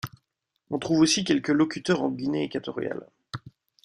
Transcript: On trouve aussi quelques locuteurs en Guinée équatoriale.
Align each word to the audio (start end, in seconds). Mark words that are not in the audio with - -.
On 0.71 0.79
trouve 0.79 1.01
aussi 1.01 1.23
quelques 1.23 1.49
locuteurs 1.49 2.01
en 2.01 2.09
Guinée 2.09 2.45
équatoriale. 2.45 3.05